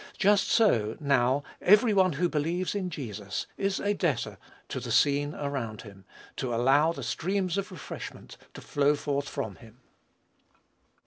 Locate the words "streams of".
7.03-7.69